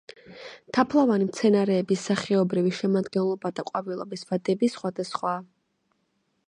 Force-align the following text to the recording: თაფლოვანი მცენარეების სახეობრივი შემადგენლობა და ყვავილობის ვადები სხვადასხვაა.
თაფლოვანი 0.77 1.27
მცენარეების 1.27 2.05
სახეობრივი 2.09 2.73
შემადგენლობა 2.79 3.53
და 3.61 3.67
ყვავილობის 3.69 4.27
ვადები 4.31 4.73
სხვადასხვაა. 4.79 5.41